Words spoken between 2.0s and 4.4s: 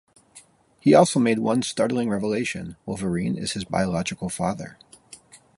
revelation: Wolverine is his biological